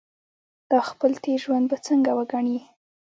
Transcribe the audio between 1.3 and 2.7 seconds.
ژوند به څنګه وګڼي.